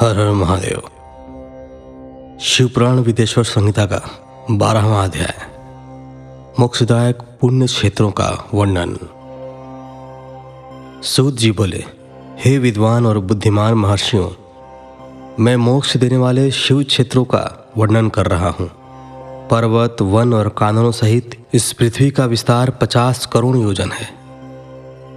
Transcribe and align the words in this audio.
हर 0.00 0.18
हर 0.18 0.30
महादेव। 0.30 0.82
शिवपुराण 2.40 2.98
विदेश्वर 2.98 3.44
संहिता 3.44 3.86
का 3.86 4.10
बारहवा 4.50 5.04
अध्याय। 5.04 5.34
मोक्षदायक 6.60 7.18
पुण्य 7.40 7.66
क्षेत्रों 7.66 8.10
का 8.10 8.48
वर्णन। 8.54 8.98
सूत 11.02 11.34
जी 11.34 11.52
बोले, 11.52 11.84
हे 12.44 12.58
विद्वान 12.58 13.06
और 13.06 13.18
बुद्धिमान 13.18 13.74
महर्षियों, 13.74 14.30
मैं 15.44 15.56
मोक्ष 15.56 15.96
देने 15.96 16.16
वाले 16.16 16.50
शिव 16.50 16.82
क्षेत्रों 16.82 17.24
का 17.24 17.72
वर्णन 17.76 18.08
कर 18.08 18.26
रहा 18.26 18.48
हूँ। 18.48 18.70
पर्वत, 19.48 19.96
वन 20.02 20.34
और 20.34 20.48
कानूनों 20.48 20.92
सहित 20.92 21.46
इस 21.54 21.72
पृथ्वी 21.72 22.10
का 22.10 22.24
विस्तार 22.24 22.70
पचास 22.70 23.26
करोड़ 23.26 23.56
योजन 23.56 23.90
है। 23.92 24.08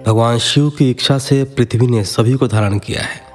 भगवान 0.08 0.38
शिव 0.38 0.70
की 0.70 0.90
इच्छा 0.90 1.18
से 1.18 1.44
पृथ्वी 1.44 1.88
ने 1.88 2.04
सभी 2.04 2.34
को 2.34 2.48
धारण 2.48 2.80
किया 2.80 3.02
है। 3.02 3.29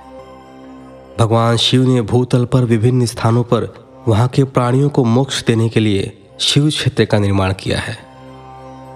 भगवान 1.19 1.57
शिव 1.57 1.83
ने 1.83 2.03
भूतल 2.03 2.45
पर 2.45 2.65
विभिन्न 2.65 3.07
स्थानों 3.07 3.43
पर 3.43 3.75
वहाँ 4.09 4.29
के 4.29 4.45
प्राणियों 4.45 4.89
को 4.89 5.05
मोक्ष 5.05 5.45
देने 5.45 5.69
के 5.69 5.81
लिए 5.81 6.23
शिव 6.41 6.69
क्षेत्र 6.69 7.05
का 7.05 7.19
निर्माण 7.19 7.53
किया 7.53 7.79
है। 7.79 7.99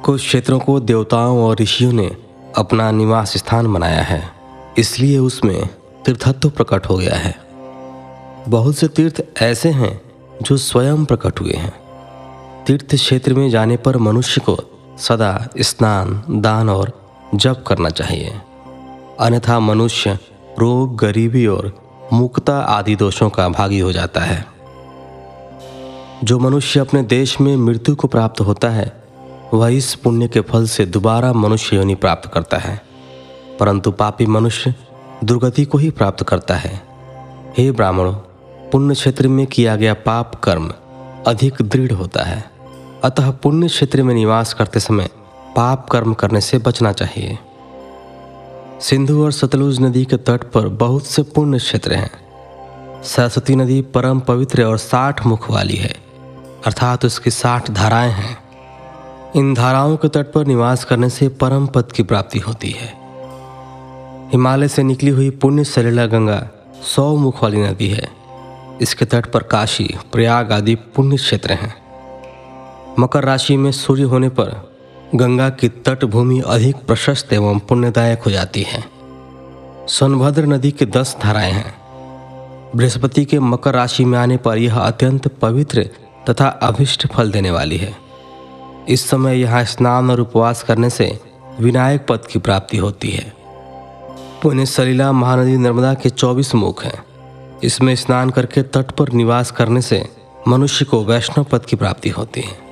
कुछ 0.04 0.20
क्षेत्रों 0.20 0.60
को 0.60 0.80
देवताओं 0.80 1.44
और 1.44 1.56
ऋषियों 1.60 1.92
ने 1.92 2.16
अपना 2.56 2.90
निवास 2.90 3.36
स्थान 3.36 3.72
बनाया 3.72 4.02
है। 4.02 4.30
इसलिए 4.78 5.18
उसमें 5.18 5.66
तीर्थत्व 6.06 6.50
प्रकट 6.50 6.86
हो 6.86 6.96
गया 6.96 7.14
है। 7.14 7.38
बहुत 8.48 8.76
से 8.76 8.88
तीर्थ 8.88 9.42
ऐसे 9.42 9.68
हैं 9.68 10.00
जो 10.42 10.56
स्वयं 10.56 11.04
प्रकट 11.04 11.40
हुए 11.40 11.52
हैं। 11.52 11.74
तीर्थ 12.64 12.94
क्षेत्र 12.94 13.34
में 13.34 13.50
जाने 13.50 13.76
पर 13.76 13.96
मनुष्य 13.96 14.40
को 14.40 14.58
सदा 14.98 15.48
स्नान, 15.58 16.22
दान 16.30 16.68
और 16.68 17.12
जप 17.34 17.64
करना 17.66 17.90
चाहिए। 17.90 18.34
अन्यथा 19.20 19.60
मनुष्य 19.60 20.18
रोग, 20.58 20.96
गरीबी 20.96 21.46
और 21.46 21.87
मुक्ता 22.12 22.58
आदि 22.58 22.96
दोषों 22.96 23.30
का 23.30 23.48
भागी 23.48 23.78
हो 23.78 23.92
जाता 23.92 24.20
है। 24.20 24.46
जो 26.24 26.38
मनुष्य 26.38 26.80
अपने 26.80 27.02
देश 27.02 27.40
में 27.40 27.56
मृत्यु 27.56 27.96
को 27.96 28.08
प्राप्त 28.08 28.40
होता 28.40 28.68
है, 28.68 29.02
वह 29.54 29.68
इस 29.68 29.94
पुण्य 29.94 30.28
के 30.28 30.40
फल 30.40 30.66
से 30.66 30.86
दोबारा 30.86 31.32
मनुष्य 31.32 31.76
योनि 31.76 31.94
प्राप्त 31.94 32.30
करता 32.34 32.56
है। 32.56 32.82
परंतु 33.60 33.90
पापी 33.90 34.26
मनुष्य 34.26 34.74
दुर्गति 35.24 35.64
को 35.64 35.78
ही 35.78 35.90
प्राप्त 35.90 36.24
करता 36.24 36.54
है। 36.54 36.82
हे 37.58 37.72
ब्राह्मणों, 37.72 38.14
पुण्य 38.70 38.94
क्षेत्र 38.94 39.28
में 39.28 39.46
किया 39.46 39.76
गया 39.76 39.94
पाप 39.94 40.34
कर्म 40.34 40.72
अधिक 41.26 41.54
दृढ़ 41.62 41.92
होता 41.92 42.22
है। 42.22 42.44
अतः 43.04 43.30
पुण्य 43.30 43.68
क्षेत्र 43.68 44.02
में 44.02 44.14
निवास 44.14 44.52
करते 44.52 44.80
समय 44.80 45.08
पाप 45.56 45.88
कर्म 45.90 46.14
करने 46.14 46.40
से 46.40 46.58
बचना 46.58 46.92
चाहिए। 46.92 47.38
सिंधु 48.80 49.24
और 49.24 49.32
सतलुज 49.32 49.80
नदी 49.80 50.04
के 50.04 50.16
तट 50.16 50.42
पर 50.44 50.68
बहुत 50.68 51.06
से 51.06 51.22
पुण्य 51.22 51.58
क्षेत्र 51.58 51.94
हैं। 51.94 53.02
सरस्वती 53.02 53.56
नदी 53.56 53.80
परम 53.82 54.20
पवित्र 54.20 54.64
और 54.64 54.78
साठ 54.78 55.26
मुख 55.26 55.50
वाली 55.50 55.76
है, 55.76 55.94
अर्थात 56.66 57.04
उसकी 57.04 57.30
साठ 57.30 57.70
धाराएँ 57.70 58.12
हैं। 58.12 58.38
इन 59.36 59.54
धाराओं 59.54 59.96
के 59.96 60.08
तट 60.08 60.32
पर 60.32 60.46
निवास 60.46 60.84
करने 60.84 61.10
से 61.10 61.28
परम 61.28 61.66
पद 61.66 61.92
की 61.92 62.02
प्राप्ति 62.02 62.38
होती 62.38 62.70
है। 62.70 62.92
हिमालय 64.32 64.68
से 64.68 64.82
निकली 64.82 65.10
हुई 65.10 65.30
पुण्य 65.30 65.64
सलीला 65.64 66.06
गंगा 66.06 66.48
सौ 66.82 67.16
मुख 67.16 67.42
वाली 67.42 67.60
नदी 67.60 67.88
है। 67.88 68.08
इसके 68.80 69.04
तट 69.04 69.26
पर 69.26 69.42
काशी, 69.42 69.94
प्रयाग 70.12 70.52
आदि 70.52 70.74
पुण्य 70.74 71.16
क्षेत्र 71.16 71.52
हैं। 71.52 71.74
मकर 72.98 73.24
राशि 73.24 73.56
में 73.56 73.72
सूर्य 73.72 74.02
होने 74.02 74.28
पर 74.28 74.77
गंगा 75.14 75.48
की 75.48 75.68
तटभूमि 75.68 76.42
अधिक 76.46 76.76
प्रशस्त 76.76 77.32
एवं 77.32 77.58
पुण्यदायक 77.58 78.22
हो 78.22 78.30
जाती 78.30 78.62
है। 78.62 78.84
सोनभद्र 79.88 80.46
नदी 80.46 80.70
के 80.70 80.86
दस 80.86 81.16
धाराएँ 81.22 81.52
हैं। 81.52 81.74
बृहस्पति 82.76 83.24
के 83.24 83.38
मकर 83.38 83.74
राशि 83.74 84.04
में 84.04 84.18
आने 84.18 84.36
पर 84.36 84.58
यह 84.58 84.78
अत्यंत 84.78 85.28
पवित्र 85.28 85.90
तथा 86.30 86.48
अभिष्ट 86.48 87.06
फल 87.06 87.30
देने 87.30 87.50
वाली 87.50 87.76
है। 87.76 87.96
इस 88.88 89.10
समय 89.10 89.40
यहाँ 89.40 89.64
स्नान 89.64 90.10
और 90.10 90.20
उपवास 90.20 90.62
करने 90.62 90.90
से 90.90 91.20
विनायक 91.60 92.06
पद 92.08 92.26
की 92.26 92.38
प्राप्ति 92.38 92.76
होती 92.76 93.10
है। 93.10 93.32
पुण्य 94.42 94.66
सलीला 94.66 95.12
महानदी 95.12 95.56
नर्मदा 95.56 95.94
के 95.94 96.10
चौबीस 96.10 96.54
मुख 96.54 96.84
हैं। 96.84 97.04
इसमें 97.64 97.96
स्नान 97.96 98.30
करके 98.30 98.62
तट 98.62 98.90
पर 98.90 99.12
निवास 99.12 99.50
करने 99.50 99.80
से 99.80 100.08
मनुष्य 100.48 100.84
को 100.84 101.04
वैष्णव 101.04 101.44
पद 101.44 101.64
की 101.64 101.76
प्राप्ति 101.76 102.08
होती 102.08 102.40
है। 102.40 102.68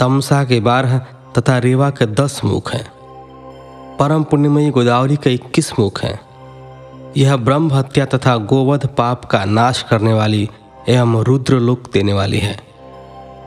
तमसा 0.00 0.44
के 0.44 0.60
बारह 0.60 1.06
तथा 1.38 1.58
रेवा 1.58 1.90
के 1.90 2.06
दस 2.06 2.40
मुख 2.44 2.72
हैं। 2.72 2.92
परम 3.96 4.22
पुण्यमयी 4.22 4.70
गोदावरी 4.70 5.16
के 5.16 5.34
इक्कीस 5.34 5.72
मुख 5.78 6.02
हैं। 6.04 6.20
यह 7.16 7.36
ब्रह्म 7.36 7.72
हत्या 7.72 8.06
तथा 8.06 8.36
गोवध 8.36 8.86
पाप 8.86 9.24
का 9.24 9.44
नाश 9.44 9.82
करने 9.82 10.12
वाली 10.12 10.48
एवं 10.88 11.22
रुद्र 11.22 11.58
लोक 11.58 11.92
देने 11.92 12.12
वाली 12.12 12.38
है। 12.38 12.60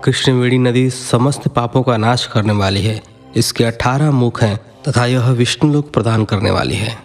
कृष्णवेणी 0.03 0.57
नदी 0.57 0.89
समस्त 0.89 1.47
पापों 1.47 1.83
का 1.83 1.97
नाश 1.97 2.25
करने 2.25 2.53
वाली 2.53 2.81
है। 2.81 3.03
इसके 3.35 3.63
अठारह 3.63 4.11
मुख 4.11 4.43
हैं 4.43 4.59
तथा 4.87 5.05
यह 5.05 5.29
विष्णु 5.29 5.73
लोक 5.73 5.91
प्रदान 5.91 6.25
करने 6.25 6.51
वाली 6.51 6.75
है। 6.75 6.97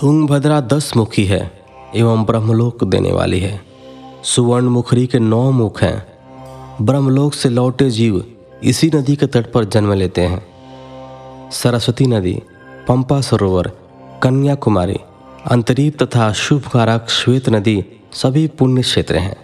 तुंगभद्रा 0.00 0.60
दस 0.60 0.96
मुखी 0.96 1.24
है 1.24 1.64
एवं 1.94 2.24
ब्रह्मलोक 2.24 2.84
देने 2.84 3.12
वाली 3.12 3.40
है। 3.40 3.60
सुवर्ण 4.24 4.66
मुखरी 4.66 5.06
के 5.06 5.18
नौ 5.18 5.50
मुख 5.50 5.82
हैं। 5.82 6.06
ब्रह्मलोक 6.82 7.34
से 7.34 7.48
लौटे 7.48 7.90
जीव 7.90 8.24
इसी 8.64 8.90
नदी 8.94 9.16
के 9.16 9.26
तट 9.26 9.52
पर 9.52 9.64
जन्म 9.64 9.92
लेते 9.92 10.20
हैं। 10.20 10.46
सरस्वती 11.50 12.06
नदी, 12.06 12.42
पंपा 12.88 13.20
सरोवर, 13.20 13.72
कन्याकुमारी, 14.22 14.96
अंतरीप 15.50 16.02
तथा 16.02 16.32
शुभ 16.32 16.62
कारक 16.62 17.08
श्वेत 17.08 17.48
नदी 17.48 17.84
सभी 18.12 18.46
पुण्य 18.46 18.82
क्षेत्र 18.82 19.16
हैं। 19.16 19.36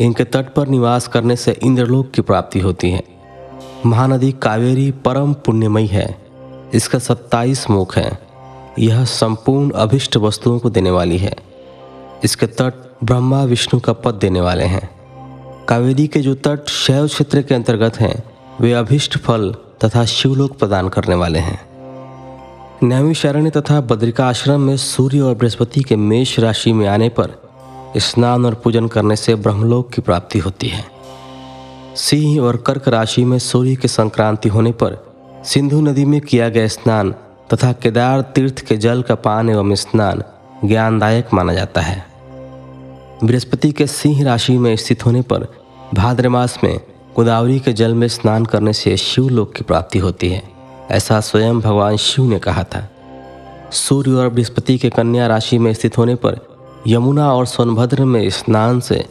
इनके 0.00 0.24
तट 0.24 0.54
पर 0.54 0.68
निवास 0.68 1.08
करने 1.08 1.36
से 1.36 1.52
इंद्रलोक 1.62 2.10
की 2.10 2.22
प्राप्ति 2.22 2.60
होती 2.60 2.90
है। 2.90 3.04
महानदी 3.86 4.32
कावेरी 4.32 4.90
परम 4.90 5.32
पुण्यमयी 5.32 5.86
है। 5.86 6.18
इसका 6.74 6.98
सत्ताईस 6.98 7.70
मुख 7.70 7.98
है। 7.98 8.18
यह 8.78 9.04
संपूर्ण 9.04 9.70
अभिष्ट 9.70 10.16
वस्तुओं 10.16 10.58
को 10.58 10.70
देने 10.70 10.90
वाली 10.90 11.18
है। 11.18 11.34
इसके 12.24 12.46
तट 12.46 12.92
ब्रह्मा, 13.04 13.42
विष्णु 13.42 13.80
का 13.80 13.92
पद 13.92 14.14
देने 14.14 14.40
वाले 14.40 14.64
हैं। 14.64 14.90
कावेरी 15.64 16.06
के 16.06 16.20
जो 16.20 16.34
तट 16.34 16.68
शैव 16.68 17.06
क्षेत्र 17.06 17.42
के 17.42 17.54
अंतर्गत 17.54 18.00
हैं 18.00 18.35
वे 18.60 18.72
अभिष्ट 18.72 19.18
फल 19.18 19.54
तथा 19.84 20.04
शिवलोक 20.04 20.58
प्रदान 20.58 20.88
करने 20.88 21.14
वाले 21.14 21.38
हैं। 21.38 21.58
नैमिशारण्य 22.82 23.50
तथा 23.50 23.80
बद्रिका 23.80 24.26
आश्रम 24.26 24.60
में 24.60 24.76
सूर्य 24.76 25.20
और 25.20 25.34
बृहस्पति 25.34 25.80
के 25.80 25.96
मेष 25.96 26.38
राशि 26.38 26.72
में 26.72 26.86
आने 26.88 27.08
पर 27.08 27.34
स्नान 27.96 28.46
और 28.46 28.54
पूजन 28.54 28.88
करने 28.88 29.16
से 29.16 29.34
ब्रह्मलोक 29.34 29.90
की 29.90 30.02
प्राप्ति 30.02 30.38
होती 30.38 30.68
है। 30.68 30.84
सिंह 31.96 32.40
और 32.40 32.56
कर्क 32.56 32.88
राशि 32.88 33.24
में 33.24 33.38
सूर्य 33.38 33.76
की 33.76 33.88
संक्रांति 33.88 34.48
होने 34.48 34.72
पर 34.72 34.98
सिंधु 35.44 35.80
नदी 35.80 36.04
में 36.04 36.20
किया 36.20 36.48
गया 36.48 36.66
स्नान 36.68 37.14
तथा 37.54 37.72
केदार 37.72 38.20
तीर्थ 38.20 38.60
के 38.60 38.76
जल 38.76 39.02
का 39.02 39.14
पान 39.14 39.50
एवं 39.50 39.74
स्नान 39.74 40.22
ज्ञानदायक 40.64 41.34
माना 41.34 41.54
जाता 41.54 41.80
है। 41.80 42.04
बृहस्पति 43.24 43.72
के 43.72 43.86
सिंह 43.86 44.24
राशि 44.24 44.58
में 44.58 44.76
स्थित 44.76 45.06
होने 45.06 45.22
पर 45.22 45.48
भाद्र 45.94 46.28
मास 46.28 46.58
में 46.64 46.80
गोदावरी 47.16 47.58
के 47.60 47.72
जल 47.72 47.94
में 47.94 48.08
स्नान 48.08 48.44
करने 48.44 48.72
से 48.72 48.96
शिवलोक 48.96 49.54
की 49.54 49.64
प्राप्ति 49.64 49.98
होती 49.98 50.28
है, 50.28 50.42
ऐसा 50.90 51.20
स्वयं 51.20 51.60
भगवान 51.60 51.96
शिव 51.96 52.24
ने 52.24 52.38
कहा 52.38 52.64
था। 52.64 52.88
सूर्य 53.72 54.10
और 54.10 54.28
बृहस्पति 54.28 54.78
के 54.78 54.90
कन्या 54.90 55.26
राशि 55.26 55.58
में 55.58 55.72
स्थित 55.74 55.98
होने 55.98 56.14
पर 56.14 56.38
यमुना 56.86 57.32
और 57.32 57.46
सोनभद्र 57.46 58.04
में 58.04 58.28
स्नान 58.30 58.80
से 58.80 59.04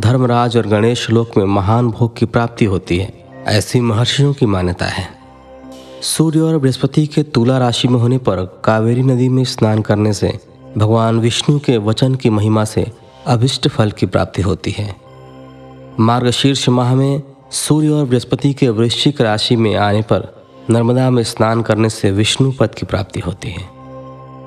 धर्मराज 0.00 0.56
और 0.56 0.66
गणेश 0.66 1.10
लोक 1.10 1.36
में 1.36 1.44
महान 1.44 1.90
भोग 1.90 2.16
की 2.16 2.26
प्राप्ति 2.26 2.64
होती 2.64 2.98
है, 2.98 3.12
ऐसी 3.46 3.80
महर्षियों 3.80 4.32
की 4.32 4.46
मान्यता 4.46 4.86
है। 4.86 5.08
सूर्य 6.02 6.40
और 6.40 6.58
बृहस्पति 6.58 7.06
के 7.06 7.22
तुला 7.22 7.58
राशि 7.58 7.88
में 7.88 7.98
होने 8.00 8.18
पर 8.18 8.62
कावेरी 8.64 9.02
नदी 9.02 9.28
में 9.28 9.44
स्नान 9.44 9.80
करने 9.82 10.12
से 10.12 10.38
भगवान 10.78 11.20
विष्णु 11.20 11.58
के 11.58 11.76
वचन 11.78 12.14
की 12.14 12.30
महिमा 12.30 12.64
से 12.64 12.86
अभिष्ट 13.26 13.68
फल 13.68 13.90
की 13.90 14.06
प्राप्ति 14.06 14.42
होती 14.42 14.70
है। 14.70 14.94
मार्गशीर्ष 16.00 16.68
माह 16.68 16.94
में 16.94 17.22
सूर्य 17.50 17.88
और 17.88 18.04
बृहस्पति 18.04 18.52
के 18.52 18.68
वृश्चिक 18.68 19.20
राशि 19.20 19.56
में 19.56 19.76
आने 19.76 20.02
पर 20.02 20.46
नर्मदा 20.70 21.10
में 21.10 21.22
स्नान 21.22 21.62
करने 21.62 21.90
से 21.90 22.10
विष्णु 22.10 22.52
पद 22.52 22.74
की 22.74 22.86
प्राप्ति 22.86 23.20
होती 23.20 23.48
है। 23.48 23.68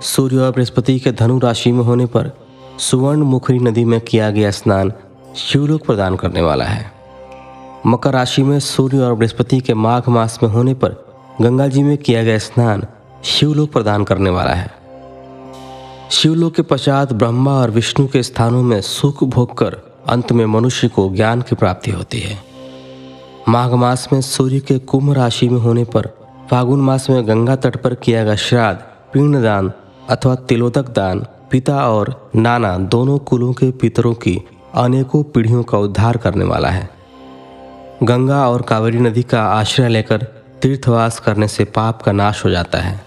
सूर्य 0.01 0.38
और 0.38 0.51
बृहस्पति 0.51 1.00
के 1.00 1.12
धनु 1.12 1.40
राशि 1.40 1.72
में 1.72 1.84
होने 1.84 2.06
पर 2.06 2.31
सुवर्ण 2.80 3.22
मुखरी 3.22 3.60
नदी 3.60 3.86
में 3.86 4.01
किया 4.01 4.30
गया 4.30 4.51
स्नान 4.51 4.94
शिवलोक 5.36 5.86
प्रदान 5.86 6.16
करने 6.16 6.42
वाला 6.42 6.66
है। 6.66 6.92
मकर 7.86 8.13
राशि 8.13 8.44
में 8.44 8.60
सूर्य 8.60 9.00
और 9.00 9.13
बृहस्पति 9.13 9.60
के 9.60 9.74
माघ 9.74 10.10
मास 10.10 10.40
में 10.44 10.50
होने 10.50 10.74
पर 10.74 11.06
गंगा 11.42 11.68
जी 11.68 11.84
में 11.84 11.98
किया 11.98 12.24
गया 12.24 12.38
स्नान 12.38 12.86
शिवलोक 13.24 13.72
प्रदान 13.72 14.04
करने 14.04 14.30
वाला 14.30 14.52
है। 14.52 14.72
शिवलोक 16.12 16.56
के 16.56 16.62
पश्चात 16.62 17.13
ब्रह्मा 17.13 17.52
और 17.52 17.72
विष्णु 17.72 18.07
के 18.07 18.24
स्थानों 18.24 18.63
में 18.63 18.81
सुख 18.81 19.24
भोग 19.24 19.57
कर 19.57 19.78
अंत 20.07 20.31
में 20.31 20.45
मनुष्य 20.45 20.88
को 20.88 21.10
ज्ञान 21.10 21.42
की 21.42 21.56
प्राप्ति 21.56 21.92
होती 21.92 22.19
है। 22.19 22.49
माघ 23.50 23.74
मास 23.74 24.10
में 24.13 24.22
सूर्य 24.22 24.60
के 24.60 24.80
कुंभ 24.80 25.13
राशि 25.13 25.50
में 25.50 25.60
होने 25.60 25.84
पर 25.84 26.10
फागुन 26.51 26.81
मास 26.81 27.10
में 27.10 27.28
गंगा 27.28 27.56
तट 27.56 27.75
पर 27.75 27.96
किया 27.96 28.24
गया 28.24 28.36
श्राद्ध, 28.36 28.80
पिंडदान 29.13 29.72
अथवा 30.10 30.36
तिलोदक 30.36 30.90
दान, 30.90 31.25
पिता 31.51 31.90
और 31.90 32.31
नाना 32.36 32.78
दोनों 32.78 33.18
कुलों 33.18 33.54
के 33.54 33.72
पितरों 33.72 34.13
की 34.13 34.42
अनेकों 34.74 35.24
पीढ़ियों 35.24 35.63
का 35.63 35.78
उद्धार 35.78 36.18
करने 36.18 36.46
वाला 36.46 36.69
है। 36.69 36.90
गंगा 38.04 38.50
और 38.50 38.62
कावेरी 38.62 39.00
नदी 39.00 39.24
का 39.24 39.44
आश्रय 39.44 39.90
लेकर 39.90 40.18
तीर्थवास 40.62 41.19
करने 41.19 41.48
से 41.48 41.66
पाप 41.66 42.02
का 42.02 42.12
नाश 42.12 42.45
हो 42.45 42.50
जाता 42.50 42.78
है। 42.78 42.98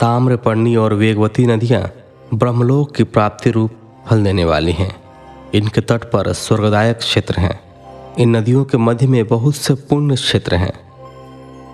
ताम्रपर्णी 0.00 0.76
और 0.76 0.94
वेगवती 0.94 1.46
नदियाँ 1.46 1.92
ब्रह्मलोक 2.34 2.94
की 2.94 3.04
प्राप्ति 3.04 3.50
रूप 3.50 3.70
फल 4.08 4.24
देने 4.24 4.44
वाली 4.44 4.72
हैं। 4.72 4.96
इनके 5.54 5.80
तट 5.80 6.04
पर 6.04 6.32
स्वर्गदायक 6.32 6.98
क्षेत्र 6.98 7.40
हैं। 7.40 7.65
इन 8.18 8.36
नदियों 8.36 8.64
के 8.64 8.78
मध्य 8.78 9.06
में 9.06 9.26
बहुत 9.28 9.54
से 9.54 9.74
पुण्य 9.74 10.14
क्षेत्र 10.14 10.54
हैं। 10.54 10.72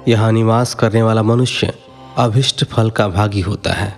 यहाँ 0.08 0.30
निवास 0.32 0.74
करने 0.74 1.02
वाला 1.02 1.22
मनुष्य 1.22 1.72
अभिष्ट 2.18 2.64
फल 2.64 2.90
का 2.90 3.08
भागी 3.08 3.40
होता 3.40 3.72
है। 3.72 3.92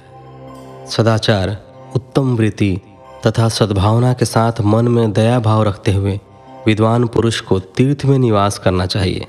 सदाचार, 0.86 1.56
उत्तम 1.96 2.34
वृत्ति 2.36 2.80
तथा 3.26 3.48
सद्भावना 3.48 4.12
के 4.12 4.24
साथ 4.24 4.60
मन 4.60 4.88
में 4.88 5.12
दया 5.12 5.38
भाव 5.38 5.62
रखते 5.62 5.92
हुए 5.92 6.18
विद्वान 6.66 7.06
पुरुष 7.06 7.40
को 7.40 7.58
तीर्थ 7.60 8.04
में 8.04 8.18
निवास 8.18 8.58
करना 8.58 8.86
चाहिए। 8.86 9.26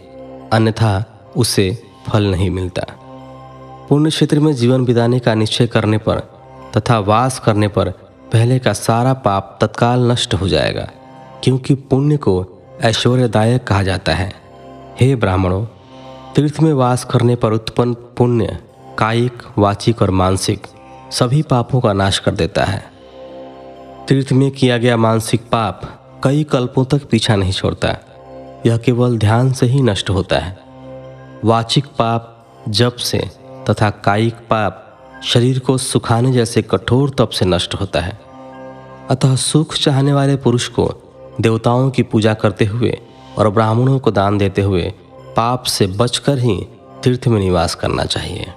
अन्यथा 0.54 1.04
उसे 1.38 1.72
फल 2.08 2.24
नहीं 2.24 2.50
मिलता। 2.50 2.86
पुण्य 3.90 4.10
क्षेत्र 4.10 4.40
में 4.40 4.54
जीवन 4.54 4.86
बिताने 4.86 5.20
का 5.20 5.36
निश्चय 5.36 5.68
करने 5.68 5.98
पर 5.98 6.20
तथा 6.78 7.00
वास 7.00 7.40
करने 7.40 7.68
पर 7.68 7.90
पहले 8.34 8.60
का 8.60 8.74
सारा 8.74 9.14
पाप 9.14 9.58
तत्काल 9.62 10.12
नष्ट 10.12 10.34
हो 10.34 10.48
जाएगा, 10.48 10.90
क्योंकि 11.44 11.76
पुण्य 11.76 12.18
को 12.18 12.55
ऐश्वर्यदायक 12.82 13.64
कहा 13.64 13.84
जाता 13.84 14.14
है। 14.14 14.34
हे 15.00 15.16
ब्राह्मणों, 15.16 15.66
तीर्थ 16.36 16.60
में 16.60 16.74
वास 16.74 17.04
करने 17.04 17.36
पर 17.36 17.52
उत्पन्न 17.52 17.94
पुण्य, 17.94 18.60
कायिक, 18.98 19.44
वाचिक 19.58 20.02
और 20.02 20.12
मानसिक 20.12 20.68
सभी 21.12 21.42
पापों 21.42 21.82
का 21.82 21.94
नाश 21.94 22.20
कर 22.20 22.32
देता 22.32 22.64
है। 22.64 22.86
तीर्थ 24.08 24.32
में 24.32 24.52
किया 24.52 24.78
गया 24.78 24.98
मानसिक 24.98 25.42
पाप 25.42 26.02
कई 26.24 26.44
कल्पों 26.44 26.86
तक 26.86 27.10
पीछा 27.10 27.36
नहीं 27.36 27.52
छोड़ता। 27.52 27.88
यह 28.66 28.78
केवल 28.78 29.18
ध्यान 29.18 29.54
से 29.54 29.66
ही 29.66 29.82
नष्ट 29.82 30.10
होता 30.10 30.40
है। 30.40 30.60
वाचिक 31.46 31.86
पाप, 31.86 32.48
जप 32.70 32.96
से 32.96 33.30
तथा 33.70 33.90
कायिक 33.90 34.34
पाप 34.34 34.82
शरीर 35.24 35.60
को 35.60 35.78
सुखाने 35.78 36.32
जैसे 36.32 36.62
कठोर 36.62 37.10
तप 37.10 37.30
से 37.30 37.46
नष्ट 37.46 37.76
होता 37.76 38.02
है। 38.02 38.20
अतः 39.10 39.36
सुख 39.36 39.74
चाहने 39.74 40.14
वाले 40.14 40.36
पुरुष 40.36 40.68
को 40.68 41.02
देवताओं 41.42 41.90
की 41.90 42.04
पूजा 42.04 42.34
करते 42.34 42.66
हुए 42.66 43.00
और 43.38 43.50
ब्राह्मणों 43.50 44.00
को 44.00 44.12
दान 44.12 44.38
देते 44.38 44.62
हुए 44.62 44.94
पाप 45.36 45.64
से 45.64 45.88
बचकर 45.88 46.38
ही 46.38 46.68
तीर्थ 47.04 47.28
में 47.28 47.40
निवास 47.40 47.76
करना 47.76 48.06
चाहिए। 48.06 48.48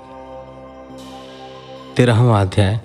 तेरहवा 1.97 2.41
अध्याय, 2.41 2.81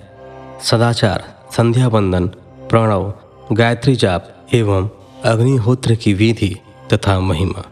सदाचार, 0.62 1.34
संध्या 1.56 1.88
बंदन 1.88 2.26
प्रणव, 2.68 3.14
गायत्री 3.52 3.96
जाप 3.96 4.46
एवं 4.52 4.88
अग्निहोत्र 5.24 5.94
की 5.94 6.14
विधि 6.14 6.56
तथा 6.92 7.20
महिमा। 7.20 7.64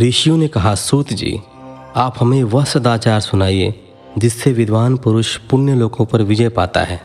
ऋषियों 0.00 0.36
ने 0.36 0.48
कहा, 0.48 0.74
सूत 0.74 1.12
जी, 1.12 1.40
आप 1.96 2.14
हमें 2.20 2.42
वह 2.44 2.64
सदाचार 2.64 3.20
सुनाइए 3.20 3.84
जिससे 4.18 4.52
विद्वान 4.52 4.96
पुरुष 4.96 5.36
पुण्य 5.36 5.74
लोकों 5.74 6.06
पर 6.06 6.22
विजय 6.22 6.48
पाता 6.48 6.80
है। 6.80 7.00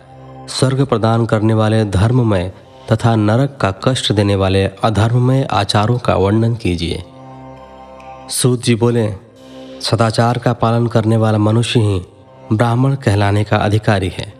स्वर्ग 0.47 0.85
प्रदान 0.85 1.25
करने 1.25 1.53
वाले 1.53 1.85
धर्ममय 1.85 2.53
तथा 2.91 3.15
नरक 3.15 3.57
का 3.61 3.73
कष्ट 3.83 4.11
देने 4.13 4.35
वाले 4.35 4.65
अधर्ममय 4.65 5.47
आचारों 5.51 5.97
का 5.97 6.15
वर्णन 6.15 6.55
कीजिए। 6.55 7.03
सूत 8.29 8.63
जी 8.63 8.75
बोले, 8.75 9.13
सदाचार 9.81 10.37
का 10.37 10.53
पालन 10.53 10.87
करने 10.87 11.17
वाला 11.17 11.37
मनुष्य 11.37 11.79
ही 11.79 12.01
ब्राह्मण 12.53 12.95
कहलाने 12.95 13.43
का 13.43 13.57
अधिकारी 13.57 14.09
है। 14.09 14.33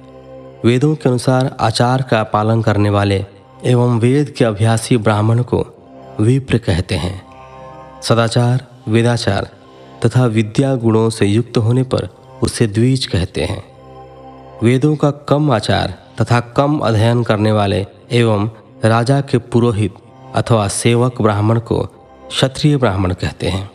वेदों 0.66 0.96
के 0.96 1.10
अनुसार 1.10 1.58
आचार 1.60 2.02
का 2.02 2.24
पालन 2.24 2.62
करने 2.62 2.90
वाले 2.90 3.26
एवं 3.66 4.00
वेद 4.00 4.30
के 4.30 4.46
अभ्यासी 4.46 4.98
ब्राह्मण 4.98 5.42
को 5.42 5.66
विप्र 6.20 6.58
कहते 6.58 6.96
हैं। 6.96 7.22
सदाचार, 8.02 8.68
वेदाचार 8.88 9.50
तथा 10.06 10.26
विद्या 10.26 10.76
गुणों 10.76 11.10
से 11.10 11.26
युक्त 11.26 11.58
होने 11.58 11.84
पर 11.84 12.10
उसे 12.44 12.68
द्विज 12.68 13.06
कहते 13.06 13.44
हैं। 13.44 13.64
वेदों 14.64 14.96
का 14.96 15.12
कम 15.12 15.52
आचार 15.52 15.94
तथा 16.22 16.40
कम 16.40 16.80
अध्ययन 16.80 17.24
करने 17.24 17.52
वाले 17.52 17.86
एवं 18.12 18.50
राजा 18.86 19.22
के 19.22 19.38
पुरोहित 19.38 19.94
अथवा 20.36 20.68
सेवक 20.68 21.22
ब्राह्मण 21.22 21.60
को 21.60 21.80
क्षत्रिय 22.28 22.78
ब्राह्मण 22.78 23.14
कहते 23.14 23.48
हैं। 23.48 23.72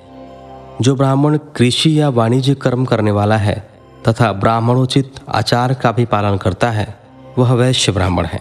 जो 0.81 0.95
ब्राह्मण 0.97 1.39
कृषि 1.57 2.01
या 2.01 2.09
वाणिज्य 2.09 2.55
कर्म 2.55 2.85
करने 2.85 3.11
वाला 3.11 3.37
है 3.37 3.71
तथा 4.09 4.33
ब्राह्मणोचित 4.33 5.15
आचार 5.29 5.75
का 5.75 5.93
भी 5.93 6.05
पालन 6.05 6.37
करता 6.37 6.71
है, 6.71 6.99
वह 7.39 7.53
वैश्य 7.53 7.93
ब्राह्मण 7.93 8.25
है 8.25 8.41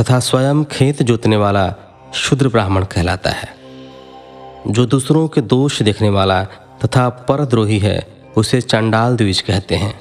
तथा 0.00 0.20
स्वयं 0.20 0.64
खेत 0.64 1.02
जोतने 1.02 1.36
वाला 1.36 1.74
शुद्र 2.14 2.48
ब्राह्मण 2.48 2.84
कहलाता 2.84 3.30
है। 3.30 3.48
जो 4.68 4.86
दूसरों 4.86 5.28
के 5.28 5.40
दोष 5.40 5.82
देखने 5.82 6.08
वाला 6.08 6.44
तथा 6.84 7.08
परद्रोही 7.08 7.78
है, 7.78 8.06
उसे 8.36 8.60
चंडाल 8.60 9.16
द्विज 9.16 9.40
कहते 9.40 9.74
हैं। 9.74 10.00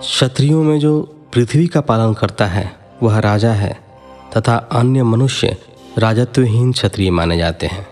क्षत्रियों 0.00 0.62
में 0.62 0.78
जो 0.78 1.14
पृथ्वी 1.32 1.66
का 1.66 1.80
पालन 1.80 2.14
करता 2.14 2.46
है, 2.46 2.76
वह 3.02 3.18
राजा 3.18 3.52
है। 3.52 3.87
तथा 4.36 4.56
अन्य 4.56 5.02
मनुष्य 5.02 5.56
राजत्वहीन 5.98 6.72
क्षत्रिय 6.72 7.10
माने 7.10 7.38
जाते 7.38 7.66
हैं। 7.66 7.86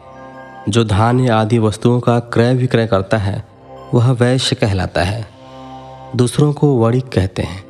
जो 0.68 0.84
धान्य 0.84 1.28
आदि 1.28 1.58
वस्तुओं 1.58 2.00
का 2.00 2.18
क्रय 2.18 2.54
विक्रय 2.54 2.86
करता 2.86 3.18
है, 3.18 3.44
वह 3.94 4.10
वैश्य 4.10 4.56
कहलाता 4.56 5.02
है। 5.02 5.28
दूसरों 6.16 6.52
को 6.52 6.76
वणिक 6.76 7.04
कहते 7.04 7.42
हैं। 7.42 7.64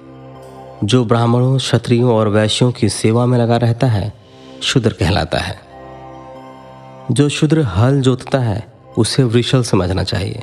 जो 0.84 1.04
ब्राह्मणों, 1.04 1.58
क्षत्रियों 1.58 2.14
और 2.14 2.28
वैश्यों 2.28 2.72
की 2.72 2.88
सेवा 2.88 3.26
में 3.26 3.38
लगा 3.38 3.56
रहता 3.56 3.86
है, 3.86 4.12
शूद्र 4.62 4.92
कहलाता 4.92 5.38
है। 5.38 5.60
जो 7.10 7.28
शूद्र 7.28 7.62
हल 7.62 8.00
जोतता 8.00 8.38
है, 8.38 8.72
उसे 8.98 9.22
वृषल 9.22 9.62
समझना 9.62 10.02
चाहिए। 10.02 10.42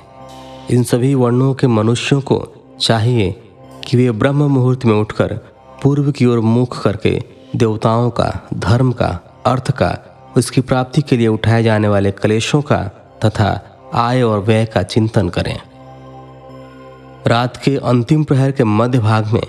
इन 0.71 0.83
सभी 0.83 1.15
वर्णों 1.15 1.53
के 1.53 1.67
मनुष्यों 1.67 2.21
को 2.21 2.53
चाहिए 2.81 3.43
कि 3.85 3.97
वे 3.97 4.11
ब्रह्म 4.11 4.43
मुहूर्त 4.43 4.85
में 4.85 4.95
उठकर 4.95 5.39
पूर्व 5.83 6.11
की 6.11 6.25
ओर 6.25 6.39
मुख 6.39 6.83
करके 6.83 7.23
देवताओं 7.55 8.09
का, 8.09 8.47
धर्म 8.53 8.91
का, 8.91 9.19
अर्थ 9.45 9.71
का, 9.71 9.97
उसकी 10.38 10.61
प्राप्ति 10.61 11.01
के 11.01 11.17
लिए 11.17 11.27
उठाए 11.27 11.63
जाने 11.63 11.88
वाले 11.88 12.11
कलेशों 12.11 12.61
का 12.61 12.83
तथा 13.25 13.77
आय 13.94 14.21
और 14.21 14.39
व्यय 14.39 14.65
का 14.65 14.83
चिंतन 14.83 15.29
करें। 15.29 15.59
रात 17.27 17.57
के 17.57 17.77
अंतिम 17.77 18.23
प्रहर 18.23 18.51
के 18.51 18.63
मध्य 18.63 19.00
भाग 19.00 19.27
में 19.27 19.44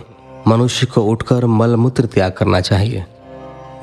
मनुष्य 0.49 0.87
को 0.87 1.03
उठकर 1.03 1.47
मलमूत्र 1.47 2.07
त्याग 2.07 2.33
करना 2.33 2.61
चाहिए। 2.61 3.07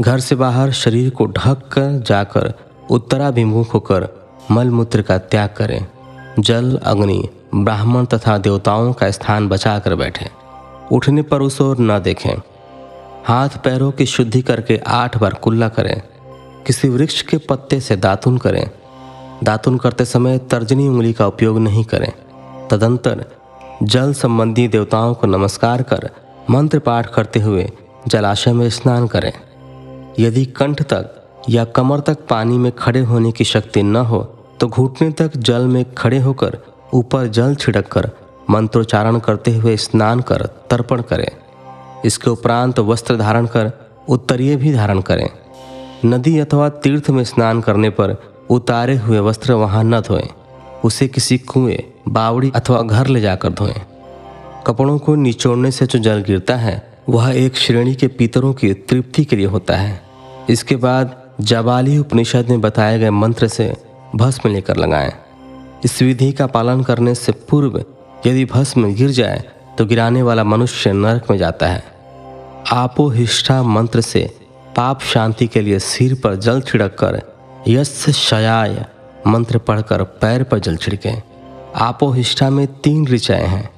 घर 0.02 0.20
से 0.20 0.36
बाहर 0.36 0.72
शरीर 0.72 1.10
को 1.10 1.26
ढक 1.26 1.68
कर 1.68 2.04
जाकर 2.08 2.54
उत्तराभिमुख 2.92 3.74
होकर 3.74 4.08
मलमूत्र 4.52 5.02
का 5.02 5.18
त्याग 5.18 5.50
करें। 5.58 5.88
जल, 6.40 6.80
अग्नि, 6.86 7.30
ब्राह्मण 7.56 8.06
तथा 8.06 8.38
देवताओं 8.38 8.94
का 8.94 9.12
स्थान 9.12 9.48
बचा 9.50 9.80
कर 9.80 9.96
बैठे। 9.96 10.30
उठने 10.92 11.22
पर 11.22 11.42
उस 11.42 11.62
ओर 11.62 11.78
न 11.80 12.00
देखें। 12.00 12.36
हाथ 13.28 13.50
पैरों 13.64 13.92
की 13.92 14.06
शुद्धि 14.06 14.42
करके 14.42 14.78
आठ 14.88 15.18
बार 15.18 15.34
कुल्ला 15.34 15.68
करें। 15.70 16.02
किसी 16.68 16.90
वृक्ष 16.90 17.22
के 17.22 17.38
पत्ते 17.38 17.80
से 17.80 17.96
दातुन 17.96 18.38
करें। 18.38 18.70
दातुन 19.44 19.78
करते 19.78 20.06
समय 20.06 20.38
तर्जनी 20.38 20.88
उंगली 20.88 21.14
का 21.14 21.28
उपयोग 21.28 21.60
नहीं 21.60 21.84
करें। 21.84 22.12
तदंतर 22.68 23.26
जल 23.84 24.14
संबंधी 24.14 24.68
देवताओं 24.68 25.14
को 25.14 25.28
नमस्कार 25.28 25.82
कर 25.84 26.10
मंत्र 26.50 26.80
पाठ 26.80 27.10
करते 27.10 27.40
हुए 27.40 27.70
जलाशय 28.08 28.54
में 28.54 28.70
स्नान 28.70 29.08
करें। 29.08 29.32
यदि 30.20 30.46
कंठ 30.46 30.82
तक 30.82 31.44
या 31.50 31.66
कमर 31.66 32.00
तक 32.00 32.26
पानी 32.30 32.58
में 32.58 32.72
खड़े 32.72 33.00
होने 33.00 33.32
की 33.32 33.44
शक्ति 33.44 33.84
न 33.84 33.96
हो 33.96 34.22
तो 34.60 34.68
घुटने 34.68 35.10
तक 35.12 35.38
जल 35.38 35.68
में 35.68 35.84
खड़े 35.96 36.20
होकर 36.20 36.58
ऊपर 36.94 37.28
जल 37.28 37.56
छिड़क 37.56 37.88
कर 37.88 38.10
मंत्रोच्चारण 38.50 39.20
करते 39.20 39.56
हुए 39.56 39.78
स्नान 39.78 40.20
कर 40.22 40.46
तर्पण 40.70 41.02
करें। 41.02 41.28
इसके 42.06 42.30
उपरांत 42.30 42.80
वस्त्र 42.80 43.18
धारण 43.18 43.46
कर 43.46 43.72
उत्तरीय 44.10 44.56
भी 44.56 44.74
धारण 44.74 45.02
करें। 45.02 45.30
नदी 46.06 46.40
अथवा 46.40 46.70
तीर्थ 46.70 47.10
में 47.10 47.24
स्नान 47.24 47.62
करने 47.62 47.90
पर 47.90 48.16
उतारे 48.50 48.96
हुए 48.96 49.20
वस्त्र 49.20 49.54
वहाँ 49.54 49.84
न 49.84 50.00
धोएँ। 50.00 50.30
उसे 50.86 51.08
किसी 51.08 51.38
कुएँ, 51.38 51.84
बावड़ी 52.10 52.52
अथवा 52.56 52.82
घर 52.82 53.08
ले 53.08 53.22
जाकर 53.22 53.50
धोएँ। 53.50 53.76
कपड़ों 54.68 54.98
को 54.98 55.16
निचोड़ने 55.16 55.72
से 55.72 55.86
जो 55.86 56.00
जल 56.00 56.22
गिरता 56.22 56.56
है, 56.56 56.94
वह 57.10 57.30
एक 57.30 57.56
श्रेणी 57.56 57.96
के 57.96 58.08
पितरों 58.08 58.54
की 58.54 58.74
तृप्ति 58.74 59.26
के 59.26 59.36
लिए 59.36 59.46
होता 59.46 59.76
है। 59.76 60.02
इसके 60.50 60.76
बाद 60.76 61.22
जबाली 61.42 61.98
उपनिषद 61.98 62.50
में 62.50 62.62
बताए 62.62 63.00
गए 63.00 63.10
मंत्र 63.10 63.48
से 63.48 63.74
भस्म 64.16 64.50
लेकर 64.50 64.78
लगाएँ। 64.78 65.12
इस 65.86 66.02
विधि 66.02 66.32
का 66.32 66.48
पालन 66.48 66.84
करने 66.84 67.16
से 67.16 67.32
पूर्व 67.32 67.86
यदि 68.28 68.46
भस्म 68.46 68.94
गिर 68.94 69.10
जाए 69.10 69.44
तो 69.78 69.86
गिराने 69.86 70.22
वाला 70.22 70.44
मनुष्य 70.44 70.94
नरक 70.94 71.30
में 71.32 71.38
जाता 71.38 71.68
है। 71.68 71.84
आपोहिष्ठा 72.72 73.64
मंत्र 73.64 74.02
से 74.02 74.38
पाप 74.76 75.02
शांति 75.02 75.48
के 75.48 75.62
लिए 75.62 75.80
सिर 75.80 76.14
पर 76.16 76.36
जल 76.36 76.62
छिड़क 76.62 76.96
कर 77.04 77.22
यश 77.68 78.10
शयाय 78.10 78.86
मंत्र 79.28 79.58
पढ़कर 79.58 80.04
पैर 80.04 80.44
पर 80.44 80.60
जल 80.60 80.76
छिड़कें। 80.76 81.22
आपोहिष्ठा 81.76 82.50
में 82.50 82.68
तीन 82.68 83.08
ऋचाएँ 83.08 83.46
हैं। 83.46 83.70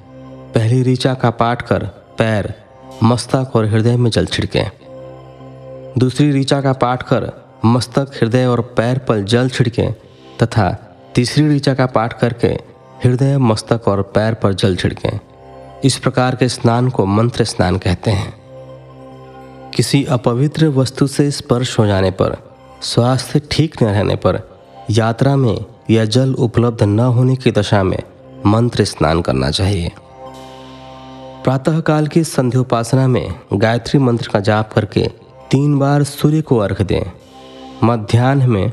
पहली 0.52 0.82
ऋचा 0.82 1.14
का 1.14 1.30
पाठ 1.30 1.62
कर 1.62 1.84
पैर 2.18 2.54
मस्तक 3.02 3.50
और 3.54 3.66
हृदय 3.66 3.96
में 3.96 4.10
जल 4.10 4.26
छिड़कें। 4.26 4.70
दूसरी 5.98 6.40
ऋचा 6.40 6.60
का 6.60 6.72
पाठ 6.72 7.02
कर 7.02 7.30
मस्तक, 7.64 8.10
हृदय 8.22 8.46
और 8.46 8.60
पैर 8.60 8.98
पर 8.98 9.20
जल 9.20 9.48
छिड़कें 9.48 9.92
तथा 10.42 10.70
तीसरी 11.14 11.56
ऋचा 11.56 11.74
का 11.74 11.86
पाठ 11.86 12.20
करके 12.20 12.48
हृदय, 13.04 13.38
मस्तक 13.38 13.88
और 13.88 14.02
पैर 14.02 14.34
पर 14.34 14.52
जल 14.52 14.76
छिड़के। 14.76 15.33
इस 15.84 15.98
प्रकार 15.98 16.34
के 16.34 16.48
स्नान 16.48 16.88
को 16.88 17.06
मंत्र 17.06 17.44
स्नान 17.44 17.78
कहते 17.78 18.10
हैं। 18.10 18.34
किसी 19.70 20.04
अपवित्र 20.04 20.68
वस्तु 20.68 21.06
से 21.06 21.30
स्पर्श 21.30 21.78
हो 21.78 21.86
जाने 21.86 22.10
पर, 22.10 22.36
स्वास्थ्य 22.82 23.40
ठीक 23.50 23.82
न 23.82 23.86
रहने 23.86 24.16
पर, 24.16 24.58
यात्रा 24.90 25.36
में 25.36 25.64
या 25.90 26.04
जल 26.04 26.34
उपलब्ध 26.34 26.82
न 26.82 27.00
होने 27.00 27.36
की 27.36 27.50
दशा 27.50 27.82
में 27.82 27.98
मंत्र 28.46 28.84
स्नान 28.84 29.22
करना 29.22 29.50
चाहिए। 29.50 29.92
प्रातःकाल 31.44 32.06
की 32.06 32.24
संध्योपासना 32.24 33.08
में 33.08 33.34
गायत्री 33.52 34.00
मंत्र 34.00 34.28
का 34.28 34.40
जाप 34.40 34.72
करके 34.72 35.10
तीन 35.50 35.78
बार 35.78 36.02
सूर्य 36.02 36.42
को 36.42 36.58
अर्घ 36.58 36.82
दें। 36.82 37.12
मध्यान्ह 37.84 38.46
में 38.46 38.72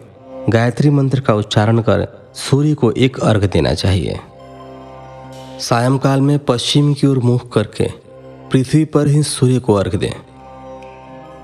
गायत्री 0.49 0.89
मंत्र 0.89 1.19
का 1.19 1.33
उच्चारण 1.33 1.79
कर 1.79 2.31
सूर्य 2.35 2.73
को 2.73 2.91
एक 2.91 3.19
अर्घ 3.19 3.45
देना 3.45 3.73
चाहिए। 3.73 4.19
सायंकाल 5.61 6.21
में 6.21 6.39
पश्चिम 6.39 6.93
की 6.93 7.07
ओर 7.07 7.19
मुख 7.19 7.51
करके 7.53 7.87
पृथ्वी 8.51 8.85
पर 8.85 9.07
ही 9.07 9.23
सूर्य 9.23 9.59
को 9.59 9.73
अर्घ 9.73 9.95
दें। 9.95 10.13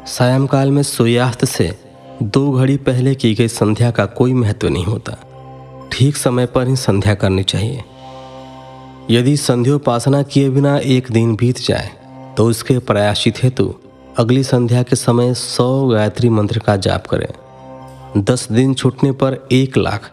सायंकाल 0.06 0.72
में 0.72 0.82
सूर्यास्त 0.84 1.46
से 1.46 1.80
दो 2.24 2.52
घड़ी 2.52 2.78
पहले 2.78 3.16
की 3.16 3.34
गई 3.36 3.48
संध्या 3.48 3.92
का 3.92 4.06
कोई 4.06 4.34
महत्व 4.34 4.68
नहीं 4.68 4.86
होता। 4.86 5.18
ठीक 5.92 6.18
समय 6.18 6.46
पर 6.46 6.68
ही 6.68 6.76
संध्या 6.76 7.16
करनी 7.16 7.44
चाहिए। 7.44 7.84
यदि 9.10 9.38
संध्योपासना 9.38 10.22
किए 10.24 10.50
बिना 10.50 10.78
एक 10.78 11.12
दिन 11.12 11.36
बीत 11.36 11.60
जाए 11.60 11.90
तो 12.38 12.46
उसके 12.46 12.80
प्रयासित 12.80 13.44
हेतु 13.44 13.74
अगली 14.18 14.44
संध्या 14.44 14.84
के 14.84 14.96
समय 14.96 15.34
सौ 15.34 15.88
गायत्री 15.88 16.30
मंत्र 16.30 16.60
का 16.60 16.76
जाप 16.78 17.08
करें। 17.08 18.24
दस 18.24 18.52
दिन 18.52 18.74
छूटने 18.74 19.12
पर 19.12 19.48
एक 19.52 19.78
लाख 19.78 20.12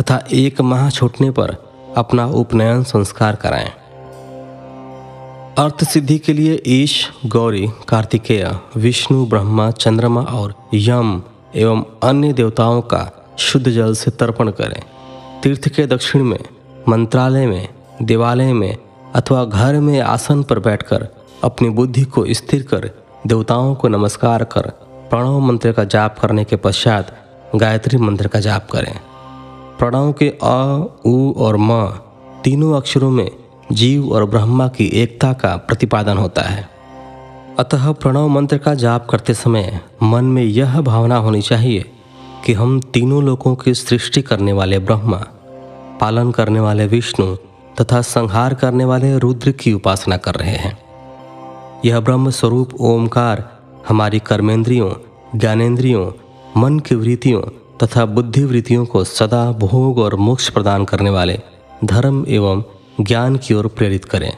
तथा 0.00 0.24
एक 0.32 0.60
माह 0.60 0.90
छूटने 0.90 1.30
पर 1.30 1.65
अपना 1.96 2.26
उपनयन 2.26 2.82
संस्कार 2.82 3.36
कराएँ। 3.36 3.70
अर्थ 5.58 5.84
सिद्धि 5.84 6.18
के 6.18 6.32
लिए 6.32 6.62
ईश, 6.66 7.10
गौरी, 7.26 7.68
कार्तिकेय, 7.88 8.58
विष्णु, 8.76 9.26
ब्रह्मा, 9.26 9.70
चंद्रमा 9.70 10.20
और 10.20 10.54
यम 10.74 11.22
एवं 11.56 11.84
अन्य 12.02 12.32
देवताओं 12.32 12.80
का 12.82 13.34
शुद्ध 13.38 13.70
जल 13.70 13.94
से 13.94 14.10
तर्पण 14.10 14.50
करें। 14.50 14.82
तीर्थ 15.42 15.68
के 15.68 15.86
दक्षिण 15.86 16.22
में, 16.22 16.38
मंत्रालय 16.88 17.46
में, 17.46 17.68
देवालय 18.02 18.52
में 18.52 18.76
अथवा 19.14 19.44
घर 19.44 19.80
में 19.80 20.00
आसन 20.00 20.42
पर 20.42 20.58
बैठकर 20.58 21.08
अपनी 21.44 21.68
बुद्धि 21.68 22.02
को 22.02 22.24
स्थिर 22.30 22.62
कर 22.62 22.90
देवताओं 23.26 23.74
को 23.74 23.88
नमस्कार 23.88 24.44
कर 24.44 24.70
प्रणव 25.10 25.40
मंत्र 25.40 25.72
का 25.72 25.84
जाप 25.84 26.18
करने 26.18 26.44
के 26.44 26.56
पश्चात 26.56 27.16
गायत्री 27.56 27.98
मंत्र 27.98 28.28
का 28.28 28.40
जाप 28.40 28.70
करें। 28.70 29.00
प्रणव 29.78 30.12
के 30.12 30.28
अ 30.28 30.84
उ 31.06 31.32
और 31.36 31.56
म 31.56 31.86
तीनों 32.44 32.76
अक्षरों 32.76 33.10
में 33.10 33.30
जीव 33.72 34.12
और 34.12 34.24
ब्रह्मा 34.24 34.68
की 34.68 34.84
एकता 34.84 35.32
का 35.32 35.56
प्रतिपादन 35.56 36.18
होता 36.18 36.42
है। 36.42 36.68
अतः 37.58 37.92
प्रणव 37.92 38.28
मंत्र 38.28 38.58
का 38.58 38.74
जाप 38.74 39.06
करते 39.06 39.34
समय 39.34 39.80
मन 40.02 40.24
में 40.24 40.42
यह 40.42 40.80
भावना 40.80 41.16
होनी 41.16 41.42
चाहिए 41.42 41.84
कि 42.44 42.52
हम 42.52 42.80
तीनों 42.80 43.22
लोगों 43.22 43.54
की 43.54 43.74
सृष्टि 43.74 44.22
करने 44.22 44.52
वाले 44.52 44.78
ब्रह्मा, 44.78 45.16
पालन 46.00 46.30
करने 46.30 46.60
वाले 46.60 46.86
विष्णु 46.86 47.36
तथा 47.80 48.00
संहार 48.02 48.54
करने 48.54 48.84
वाले 48.84 49.18
रुद्र 49.18 49.52
की 49.52 49.72
उपासना 49.72 50.16
कर 50.16 50.34
रहे 50.34 50.56
हैं। 50.56 50.78
यह 51.84 52.00
ब्रह्म 52.00 52.30
स्वरूप 52.30 52.80
ओमकार 52.80 53.60
हमारी 53.88 54.18
कर्मेंद्रियों 54.18 54.90
ज्ञानेन्द्रियों 55.38 56.12
मन 56.56 56.78
की 56.78 56.94
वृत्तियों 56.94 57.42
तथा 57.82 58.06
बुद्धि 58.06 58.44
वृत्तियों 58.44 58.86
को 58.86 59.04
सदा 59.04 59.52
भोग 59.52 59.98
और 59.98 60.14
मोक्ष 60.14 60.48
प्रदान 60.48 60.84
करने 60.84 61.10
वाले 61.10 61.40
धर्म 61.84 62.24
एवं 62.28 62.62
ज्ञान 63.00 63.36
की 63.36 63.54
ओर 63.54 63.66
प्रेरित 63.66 64.04
करें। 64.04 64.32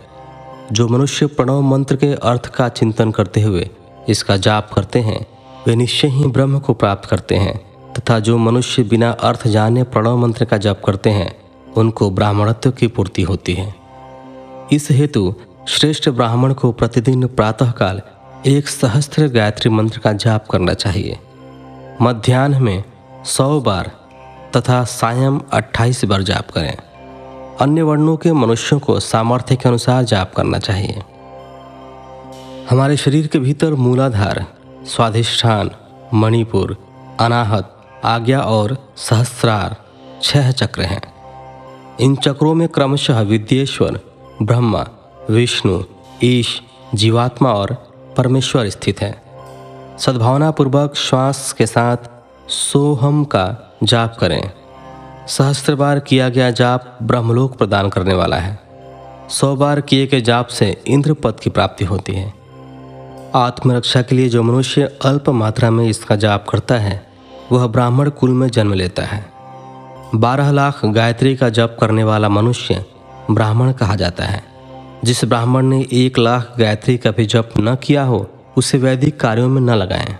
जो 0.72 0.88
मनुष्य 0.88 1.26
प्रणव 1.26 1.60
मंत्र 1.60 1.96
के 1.96 2.14
अर्थ 2.14 2.46
का 2.46 2.68
चिंतन 2.68 3.10
करते 3.10 3.42
हुए 3.42 3.70
इसका 4.08 4.36
जाप 4.36 4.70
करते 4.72 4.98
हैं, 4.98 5.26
वे 5.66 5.76
निश्चय 5.76 6.08
ही 6.08 6.26
ब्रह्म 6.26 6.58
को 6.58 6.74
प्राप्त 6.74 7.08
करते 7.08 7.34
हैं, 7.34 7.68
तथा 7.92 8.18
जो 8.18 8.38
मनुष्य 8.38 8.82
बिना 8.82 9.10
अर्थ 9.10 9.48
जाने 9.48 9.82
प्रणव 9.82 10.16
मंत्र 10.16 10.44
का 10.44 10.56
जाप 10.56 10.82
करते 10.84 11.10
हैं, 11.10 11.36
उनको 11.76 12.10
ब्राह्मणत्व 12.10 12.70
की 12.70 12.86
पूर्ति 12.86 13.22
होती 13.22 13.54
है। 13.54 13.74
इस 14.72 14.88
हेतु 14.90 15.34
श्रेष्ठ 15.68 16.08
ब्राह्मण 16.08 16.54
को 16.54 16.72
प्रतिदिन 16.72 17.26
प्रातःकाल 17.26 18.00
एक 18.46 18.68
सहस्त्र 18.68 19.28
गायत्री 19.28 19.70
मंत्र 19.70 19.98
का 19.98 20.12
जाप 20.12 20.46
करना 20.48 20.74
चाहिए। 20.74 21.18
मध्यान्ह 22.02 22.60
में 22.60 22.84
सौ 23.24 23.60
बार 23.60 23.90
तथा 24.56 24.84
सायं 24.84 25.40
अट्ठाईस 25.52 26.04
बार 26.04 26.22
जाप 26.22 26.50
करें। 26.50 26.76
अन्य 27.60 27.82
वर्णों 27.82 28.16
के 28.16 28.32
मनुष्यों 28.32 28.80
को 28.80 29.00
सामर्थ्य 29.00 29.56
के 29.56 29.68
अनुसार 29.68 30.02
जाप 30.02 30.34
करना 30.34 30.58
चाहिए। 30.58 31.02
हमारे 32.70 32.96
शरीर 32.96 33.26
के 33.26 33.38
भीतर 33.38 33.74
मूलाधार, 33.74 34.46
स्वाधिष्ठान, 34.86 35.70
मणिपुर, 36.14 36.76
अनाहत, 37.20 37.76
आज्ञा 38.04 38.40
और 38.40 38.92
सहस्रार 38.96 39.76
छह 40.22 40.50
चक्र 40.50 40.82
हैं। 40.82 41.00
इन 42.00 42.16
चक्रों 42.16 42.54
में 42.54 42.68
क्रमशः 42.68 43.20
विद्येश्वर, 43.20 44.00
ब्रह्मा, 44.42 44.86
विष्णु, 45.30 45.82
ईश, 46.24 46.62
जीवात्मा 46.94 47.52
और 47.52 47.92
परमेश्वर 48.16 48.68
स्थित 48.68 49.02
हैं। 49.02 49.22
सद्भावना 49.98 50.50
पूर्वक 50.50 50.94
श्वास 50.96 51.52
के 51.52 51.66
साथ 51.66 51.96
सोहम 52.48 53.24
का 53.24 53.76
जाप 53.84 54.16
करें। 54.16 54.50
सहस्त्र 55.28 55.74
बार 55.74 55.98
किया 55.98 56.28
गया 56.28 56.50
जाप 56.50 56.98
ब्रह्मलोक 57.02 57.58
प्रदान 57.58 57.88
करने 57.88 58.14
वाला 58.14 58.36
है। 58.36 58.58
सौ 59.30 59.56
बार 59.56 59.80
किए 59.80 60.06
गए 60.06 60.20
जाप 60.20 60.46
से 60.46 60.82
इंद्र 60.86 61.12
पद 61.12 61.40
की 61.42 61.50
प्राप्ति 61.50 61.84
होती 61.84 62.12
है। 62.12 62.34
आत्मरक्षा 63.34 64.02
के 64.02 64.14
लिए 64.14 64.28
जो 64.28 64.42
मनुष्य 64.42 64.98
अल्प 65.04 65.28
मात्रा 65.28 65.70
में 65.70 65.88
इसका 65.88 66.16
जाप 66.16 66.48
करता 66.48 66.74
है, 66.74 67.06
वह 67.52 67.66
ब्राह्मण 67.66 68.10
कुल 68.10 68.30
में 68.30 68.48
जन्म 68.48 68.72
लेता 68.72 69.02
है। 69.02 69.32
बारह 70.14 70.50
लाख 70.50 70.84
गायत्री 70.84 71.36
का 71.36 71.48
जप 71.48 71.76
करने 71.80 72.04
वाला 72.04 72.28
मनुष्य 72.28 72.84
ब्राह्मण 73.30 73.72
कहा 73.72 73.94
जाता 73.94 74.24
है। 74.24 74.42
जिस 75.04 75.24
ब्राह्मण 75.24 75.66
ने 75.66 75.86
एक 75.92 76.18
लाख 76.18 76.54
गायत्री 76.58 76.98
का 76.98 77.10
भी 77.10 77.26
जप 77.26 77.50
न 77.58 77.76
किया 77.76 78.02
हो, 78.02 78.30
उसे 78.56 78.78
वैदिक 78.78 79.20
कार्यों 79.20 79.48
में 79.48 79.60
न 79.60 79.70
लगाएँ। 79.70 80.16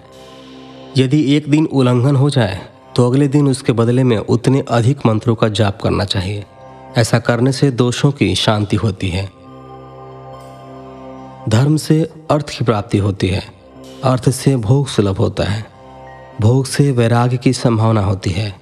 यदि 0.97 1.37
एक 1.37 1.51
दिन 1.51 1.67
उल्लंघन 1.67 2.17
हो 2.17 2.31
जाए 2.31 2.69
तो 2.97 3.11
अगले 3.11 3.29
दिन 3.29 3.49
उसके 3.49 3.73
बदले 3.73 4.05
में 4.05 4.19
उतने 4.19 4.65
अधिक 4.69 5.07
मंत्रों 5.07 5.35
का 5.35 5.49
जाप 5.49 5.83
करना 5.83 6.05
चाहिए। 6.05 6.45
ऐसा 6.97 7.19
करने 7.19 7.53
से 7.53 7.71
दोषों 7.71 8.13
की 8.13 8.35
शांति 8.35 8.77
होती 8.77 9.09
है। 9.09 9.31
धर्म 11.49 11.77
से 11.77 12.11
अर्थ 12.31 12.49
की 12.49 12.65
प्राप्ति 12.65 12.99
होती 12.99 13.29
है। 13.29 13.43
अर्थ 14.05 14.31
से 14.31 14.57
भोग 14.57 14.89
सुलभ 14.89 15.17
होता 15.17 15.45
है। 15.45 15.67
भोग 16.41 16.67
से 16.67 16.93
वैराग्य 16.93 17.37
की 17.37 17.53
संभावना 17.53 18.01
होती 18.01 18.31
है। 18.31 18.55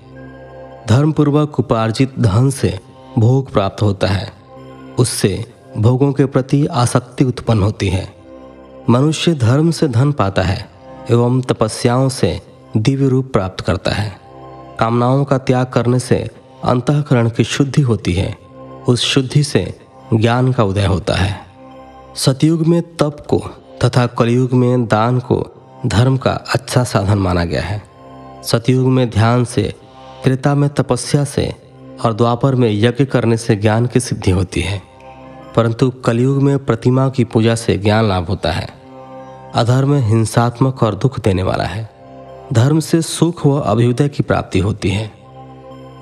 धर्मपूर्वक 0.89 1.61
उपार्जित 1.61 2.19
धन 2.19 2.51
से 2.51 2.81
भोग 3.19 3.53
प्राप्त 3.53 3.83
होता 3.83 4.07
है। 4.07 4.33
उससे 4.99 5.53
भोगों 5.79 6.13
के 6.13 6.27
प्रति 6.27 6.67
आसक्ति 6.67 7.25
उत्पन्न 7.25 7.63
होती 7.63 7.89
है। 7.89 8.15
मनुष्य 8.91 9.35
धर्म 9.35 9.71
से 9.71 9.89
धन 9.89 10.13
पाता 10.13 10.43
है। 10.43 10.76
एवं 11.11 11.41
तपस्याओं 11.41 12.09
से 12.09 12.41
दिव्य 12.77 13.09
रूप 13.09 13.33
प्राप्त 13.33 13.61
करता 13.65 13.91
है। 13.91 14.19
कामनाओं 14.79 15.25
का 15.25 15.39
त्याग 15.39 15.67
करने 15.67 15.99
से 15.99 16.31
अंतकरण 16.65 17.31
की 17.31 17.45
शुद्धि 17.45 17.83
होती 17.83 18.13
है। 18.13 18.39
उस 18.89 19.01
शुद्धि 19.01 19.43
से 19.43 19.79
ज्ञान 20.15 20.53
का 20.53 20.65
उदय 20.65 20.87
होता 20.87 21.15
है। 21.15 21.41
सतयुग 22.17 22.67
में 22.67 22.83
तप 22.97 23.27
को 23.29 23.39
तथा 23.85 24.07
कलयुग 24.07 24.53
में 24.53 24.87
दान 24.87 25.19
को 25.19 25.53
धर्म 25.87 26.17
का 26.17 26.31
अच्छा 26.31 26.85
साधन 26.85 27.19
माना 27.19 27.45
गया 27.45 27.63
है। 27.63 27.83
सतयुग 28.45 28.89
में 28.89 29.11
ध्यान 29.11 29.45
से, 29.45 29.75
त्रेता 30.25 30.55
में 30.55 30.71
तपस्या 30.71 31.25
से 31.25 31.55
और 32.05 32.13
द्वापर 32.13 32.55
में 32.55 32.71
यज्ञ 32.73 33.05
करने 33.05 33.37
से 33.37 33.57
ज्ञान 33.57 33.87
की 33.87 34.01
सिद्धि 34.01 34.31
होती 34.31 34.61
है। 34.61 34.83
परंतु 35.57 35.91
कलयुग 35.91 36.43
में 36.43 36.65
प्रतिमा 36.65 37.09
की 37.09 37.25
पूजा 37.25 37.55
से 37.55 37.79
ज्ञान 37.79 38.09
लाभ 38.09 38.27
होता 38.27 38.53
है। 38.53 38.76
अधर्म 39.57 39.95
हिंसात्मक 39.95 40.83
और 40.83 40.95
दुख 40.95 41.21
देने 41.21 41.43
वाला 41.43 41.65
है। 41.65 41.91
धर्म 42.53 42.81
से 42.81 43.03
सुख 43.03 43.47
व 43.47 43.51
अभ्युदय 43.51 44.09
की 44.09 44.23
प्राप्ति 44.23 44.59
होती 44.59 44.91
है। 44.91 45.11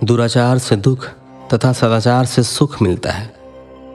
दुराचार 0.04 0.58
से 0.58 0.76
दुख 0.76 1.06
तथा 1.54 1.72
सदाचार 1.72 2.24
से 2.24 2.42
सुख 2.42 2.82
मिलता 2.82 3.10
है। 3.10 3.34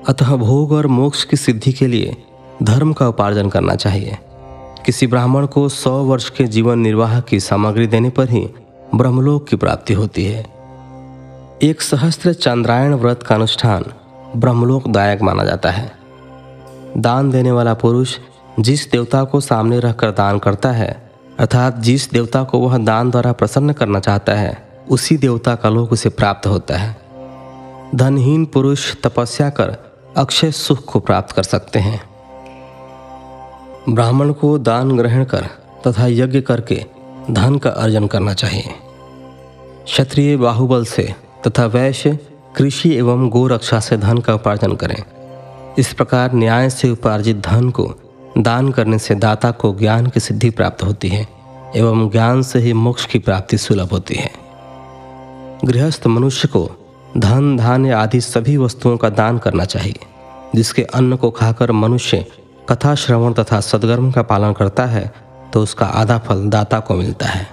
अतः 0.07 0.35
भोग 0.35 0.71
और 0.71 0.87
मोक्ष 0.87 1.23
की 1.23 1.37
सिद्धि 1.37 1.73
के 1.73 1.87
लिए 1.87 2.23
धर्म 2.63 2.93
का 2.93 3.07
उपार्जन 3.07 3.49
करना 3.49 3.75
चाहिए। 3.75 4.17
किसी 4.85 5.07
ब्राह्मण 5.07 5.45
को 5.45 5.69
सौ 5.69 6.03
वर्ष 6.03 6.29
के 6.29 6.43
जीवन 6.43 6.79
निर्वाह 6.79 7.21
की 7.21 7.39
सामग्री 7.39 7.87
देने 7.87 8.09
पर 8.09 8.29
ही 8.29 8.49
ब्रह्मलोक 8.95 9.47
की 9.47 9.55
प्राप्ति 9.55 9.93
होती 9.93 10.25
है। 10.25 10.45
एक 11.61 11.81
सहस्त्र 11.81 12.33
चंद्रायण 12.33 12.93
व्रत 12.93 13.23
का 13.23 13.35
अनुष्ठान 13.35 13.85
ब्रह्मलोक 14.35 14.87
दायक 14.87 15.21
माना 15.21 15.43
जाता 15.43 15.71
है। 15.71 15.91
दान 16.97 17.31
देने 17.31 17.51
वाला 17.51 17.73
पुरुष 17.73 18.17
जिस 18.59 18.91
देवता 18.91 19.23
को 19.23 19.39
सामने 19.39 19.79
रखकर 19.79 20.11
दान 20.11 20.39
करता 20.39 20.71
है, 20.71 21.11
अर्थात 21.39 21.77
जिस 21.77 22.11
देवता 22.11 22.43
को 22.43 22.59
वह 22.59 22.77
दान 22.77 23.11
द्वारा 23.11 23.31
प्रसन्न 23.31 23.73
करना 23.73 23.99
चाहता 23.99 24.33
है, 24.33 24.69
उसी 24.89 25.17
देवता 25.17 25.55
का 25.55 25.69
लोक 25.69 25.91
उसे 25.91 26.09
प्राप्त 26.09 26.47
होता 26.47 26.77
है। 26.77 26.97
धनहीन 27.95 28.45
पुरुष 28.45 28.95
तपस्या 29.03 29.49
कर 29.49 29.77
अक्षय 30.17 30.51
सुख 30.51 30.85
को 30.85 30.99
प्राप्त 30.99 31.31
कर 31.31 31.43
सकते 31.43 31.79
हैं। 31.79 32.01
ब्राह्मण 33.89 34.33
को 34.33 34.57
दान 34.57 34.97
ग्रहण 34.97 35.23
कर 35.23 35.41
तथा 35.87 36.07
यज्ञ 36.07 36.41
करके 36.41 36.85
धन 37.31 37.57
का 37.57 37.69
अर्जन 37.69 38.07
करना 38.07 38.33
चाहिए। 38.33 38.63
क्षत्रिय 39.83 40.37
बाहुबल 40.37 40.85
से 40.85 41.15
तथा 41.47 41.65
वैश्य, 41.65 42.19
कृषि 42.55 42.95
एवं 42.95 43.29
गोरक्षा 43.29 43.79
से 43.79 43.97
धन 43.97 44.17
का 44.17 44.33
उपार्जन 44.33 44.75
करें। 44.75 45.03
इस 45.77 45.93
प्रकार 45.93 46.33
न्याय 46.33 46.69
से 46.69 46.89
उपार्जित 46.89 47.37
धन 47.37 47.69
को 47.69 47.95
दान 48.37 48.71
करने 48.71 48.97
से 48.99 49.15
दाता 49.15 49.51
को 49.51 49.73
ज्ञान 49.75 50.07
की 50.07 50.19
सिद्धि 50.19 50.49
प्राप्त 50.49 50.83
होती 50.83 51.09
है, 51.09 51.27
एवं 51.75 52.09
ज्ञान 52.09 52.41
से 52.41 52.59
ही 52.59 52.73
मोक्ष 52.73 53.05
की 53.05 53.19
प्राप्ति 53.19 53.57
सुलभ 53.57 53.91
होती 53.91 54.15
है। 54.15 54.31
गृहस्थ 55.65 56.07
मनुष्य 56.07 56.47
को 56.47 56.69
धन, 57.17 57.55
धान्य 57.57 57.91
आदि 57.91 58.21
सभी 58.21 58.57
वस्तुओं 58.57 58.97
का 58.97 59.09
दान 59.09 59.37
करना 59.37 59.65
चाहिए, 59.65 59.99
जिसके 60.55 60.83
अन्न 60.83 61.15
को 61.15 61.31
खाकर 61.31 61.71
मनुष्य 61.71 62.25
कथा, 62.69 62.93
श्रवण 62.95 63.33
तथा 63.33 63.59
सदगर्म 63.59 64.11
का 64.11 64.21
पालन 64.23 64.53
करता 64.53 64.85
है 64.85 65.11
तो 65.53 65.61
उसका 65.63 65.85
आधा 65.85 66.17
फल 66.17 66.47
दाता 66.49 66.79
को 66.79 66.95
मिलता 66.95 67.25
है। 67.25 67.47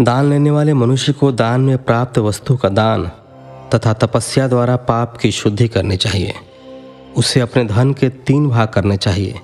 दान 0.00 0.30
लेने 0.30 0.50
वाले 0.50 0.74
मनुष्य 0.74 1.12
को 1.12 1.30
दान 1.32 1.60
में 1.60 1.78
प्राप्त 1.78 2.18
वस्तु 2.18 2.56
का 2.56 2.68
दान 2.68 3.04
तथा 3.74 3.92
तपस्या 3.92 4.48
द्वारा 4.48 4.76
पाप 4.76 5.16
की 5.16 5.30
शुद्धि 5.32 5.68
करनी 5.68 5.96
चाहिए। 5.96 6.34
उसे 7.16 7.40
अपने 7.40 7.64
धन 7.64 7.92
के 7.92 8.08
तीन 8.08 8.48
भाग 8.48 8.68
करने 8.68 8.96
चाहिए। 8.96 9.34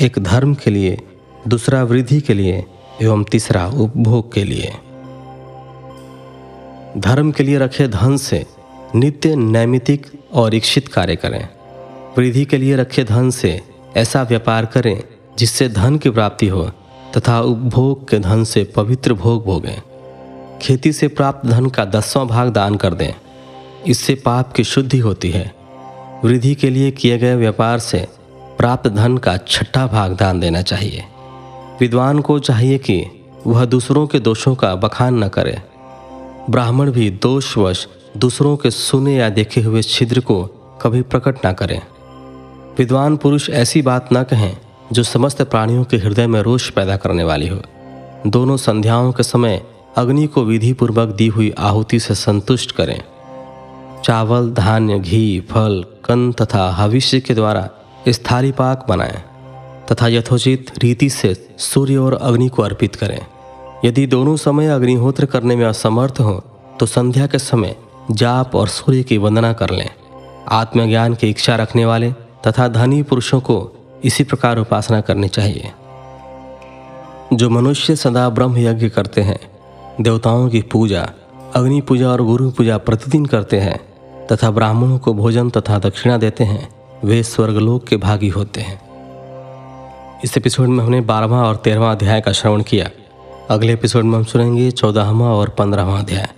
एक 0.00 0.18
धर्म 0.18 0.54
के 0.54 0.70
लिए, 0.70 0.98
दूसरा 1.48 1.82
वृद्धि 1.82 2.20
के 2.20 2.34
लिए, 2.34 2.64
एवं 3.02 3.24
तीसरा 3.24 3.66
उपभोग 3.66 4.32
के 4.32 4.44
लिए। 4.44 4.72
धर्म 6.98 7.32
के 7.32 7.42
लिए 7.42 7.58
रखे 7.58 7.88
धन 7.88 8.16
से 8.16 8.46
नित्य 8.94 9.36
नैमितिक 9.36 10.06
और 10.32 10.54
इच्छित 10.54 10.88
कार्य 10.88 11.16
करें। 11.16 11.48
वृद्धि 12.18 12.44
के 12.44 12.56
लिए 12.56 12.76
रखे 12.76 13.04
धन 13.04 13.30
से 13.30 13.60
ऐसा 13.96 14.22
व्यापार 14.22 14.66
करें 14.66 15.02
जिससे 15.38 15.68
धन 15.68 15.96
की 15.96 16.10
प्राप्ति 16.10 16.48
हो, 16.48 16.70
तथा 17.16 17.40
उपभोग 17.40 18.08
के 18.08 18.18
धन 18.18 18.44
से 18.44 18.64
पवित्र 18.64 19.14
भोग 19.14 19.44
भोगें। 19.44 19.82
खेती 20.62 20.92
से 20.92 21.08
प्राप्त 21.08 21.48
धन 21.48 21.66
का 21.66 21.84
दसवां 21.84 22.26
भाग 22.26 22.48
दान 22.48 22.76
कर 22.76 22.94
दें। 22.94 23.12
इससे 23.86 24.14
पाप 24.14 24.52
की 24.52 24.64
शुद्धि 24.64 24.98
होती 24.98 25.30
है। 25.30 25.61
वृद्धि 26.24 26.54
के 26.54 26.70
लिए 26.70 26.90
किए 26.90 27.18
गए 27.18 27.34
व्यापार 27.34 27.78
से 27.78 28.08
प्राप्त 28.58 28.88
धन 28.90 29.18
का 29.18 29.36
छठा 29.36 29.86
भाग 29.86 30.16
दान 30.16 30.40
देना 30.40 30.62
चाहिए। 30.62 31.04
विद्वान 31.80 32.20
को 32.20 32.38
चाहिए 32.38 32.78
कि 32.78 33.04
वह 33.46 33.64
दूसरों 33.64 34.06
के 34.06 34.18
दोषों 34.18 34.54
का 34.54 34.74
बखान 34.74 35.24
न 35.24 35.28
करे। 35.28 35.58
ब्राह्मण 36.50 36.90
भी 36.90 37.10
दोषवश 37.10 37.88
दूसरों 38.16 38.56
के 38.56 38.70
सुने 38.70 39.14
या 39.14 39.28
देखे 39.28 39.60
हुए 39.60 39.82
छिद्र 39.82 40.20
को 40.20 40.44
कभी 40.82 41.02
प्रकट 41.02 41.44
ना 41.44 41.52
करें। 41.52 41.80
विद्वान 42.78 43.16
पुरुष 43.16 43.50
ऐसी 43.50 43.82
बात 43.82 44.08
न 44.12 44.22
कहें 44.22 44.56
जो 44.92 45.02
समस्त 45.02 45.42
प्राणियों 45.42 45.84
के 45.84 45.96
हृदय 45.96 46.26
में 46.26 46.40
रोष 46.42 46.70
पैदा 46.70 46.96
करने 46.96 47.24
वाली 47.24 47.48
हो। 47.48 47.58
दोनों 48.26 48.56
संध्याओं 48.56 49.12
के 49.12 49.22
समय 49.22 49.62
अग्नि 49.96 50.26
को 50.26 50.44
विधि 50.44 50.72
पूर्वक 50.72 51.08
दी 51.08 51.26
हुई 51.26 51.54
आहुति 51.58 52.00
से 52.00 52.14
संतुष्ट 52.14 52.72
करें। 52.72 53.00
चावल, 54.04 54.50
धान्य, 54.50 54.98
घी, 54.98 55.40
फल 55.40 55.84
कन 56.04 56.32
तथा 56.32 56.70
हविष्य 56.70 57.20
के 57.20 57.34
द्वारा 57.34 57.68
स्थाली 58.08 58.52
पाक 58.52 58.86
बनाएँ, 58.88 59.22
तथा 59.92 60.08
यथोचित 60.08 60.70
रीति 60.78 61.10
से 61.10 61.34
सूर्य 61.58 61.96
और 61.96 62.14
अग्नि 62.14 62.48
को 62.48 62.62
अर्पित 62.62 62.96
करें। 62.96 63.20
यदि 63.84 64.06
दोनों 64.06 64.36
समय 64.36 64.68
अग्निहोत्र 64.68 65.26
करने 65.26 65.56
में 65.56 65.64
असमर्थ 65.66 66.20
हो 66.20 66.34
तो 66.80 66.86
संध्या 66.86 67.26
के 67.26 67.38
समय 67.38 67.76
जाप 68.10 68.54
और 68.54 68.68
सूर्य 68.68 69.02
की 69.02 69.18
वंदना 69.18 69.52
कर 69.52 69.70
लें। 69.70 69.88
आत्मज्ञान 70.48 71.14
की 71.14 71.30
इच्छा 71.30 71.56
रखने 71.56 71.84
वाले 71.86 72.12
तथा 72.46 72.68
धनी 72.68 73.02
पुरुषों 73.02 73.40
को 73.40 73.56
इसी 74.04 74.24
प्रकार 74.24 74.58
उपासना 74.58 75.00
करनी 75.00 75.28
चाहिए। 75.28 75.70
जो 77.32 77.50
मनुष्य 77.50 77.96
सदा 77.96 78.28
ब्रह्म 78.28 78.58
यज्ञ 78.58 78.88
करते 78.88 79.20
हैं, 79.20 79.38
देवताओं 80.00 80.48
की 80.48 80.62
पूजा, 80.62 81.08
अग्नि 81.54 81.80
पूजा 81.80 82.08
और 82.08 82.22
गुरु 82.22 82.50
पूजा 82.50 82.78
प्रतिदिन 82.78 83.26
करते 83.26 83.60
हैं 83.60 83.91
तथा 84.32 84.50
ब्राह्मणों 84.50 84.98
को 84.98 85.14
भोजन 85.14 85.50
तथा 85.50 85.78
दक्षिणा 85.78 86.16
देते 86.16 86.44
हैं, 86.44 86.68
वे 87.04 87.22
स्वर्गलोक 87.22 87.86
के 87.86 87.96
भागी 87.96 88.28
होते 88.28 88.60
हैं। 88.60 88.92
इस 90.24 90.36
एपिसोड 90.36 90.68
में 90.68 90.84
हमने 90.84 91.00
बारहवा 91.00 91.48
और 91.48 91.56
तेरहवा 91.56 91.92
अध्याय 91.92 92.20
का 92.20 92.32
श्रवण 92.32 92.62
किया। 92.62 92.90
अगले 93.50 93.72
एपिसोड 93.72 94.04
में 94.04 94.18
हम 94.18 94.24
सुनेंगे 94.24 94.70
चौदहवा 94.70 95.28
और 95.28 95.48
पंद्रहवा 95.48 95.98
अध्याय। 95.98 96.28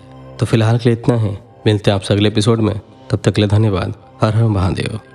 तो 0.40 0.47
फ़िलहाल 0.47 0.79
के 0.79 0.88
लिए 0.88 0.99
इतना 0.99 1.16
है। 1.16 1.44
मिलते 1.66 1.90
हैं 1.90 1.94
आपसे 1.94 2.14
अगले 2.14 2.29
एपिसोड 2.29 2.61
में। 2.61 2.81
तब 3.11 3.18
तक 3.25 3.33
के 3.33 3.40
लिए 3.40 3.49
धन्यवाद। 3.49 3.94
हर 4.23 4.37
हर 4.37 4.44
महादेव। 4.44 5.13